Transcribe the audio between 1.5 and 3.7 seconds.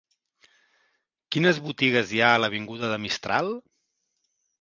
botigues hi ha a l'avinguda de Mistral?